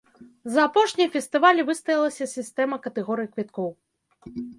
[0.53, 3.69] За апошнія фестывалі выстаялася сістэма катэгорый квіткоў.